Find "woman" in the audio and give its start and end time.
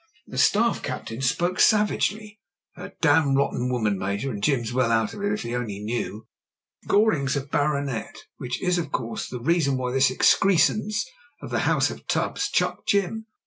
3.69-3.99